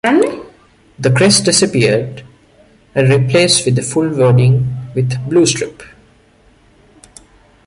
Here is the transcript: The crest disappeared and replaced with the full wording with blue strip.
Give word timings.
The 0.97 1.11
crest 1.15 1.45
disappeared 1.45 2.25
and 2.95 3.07
replaced 3.07 3.65
with 3.67 3.75
the 3.75 3.83
full 3.83 4.09
wording 4.09 4.75
with 4.95 5.13
blue 5.29 5.45
strip. 5.45 5.83